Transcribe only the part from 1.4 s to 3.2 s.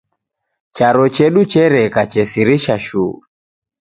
chereka chesirisha shuu.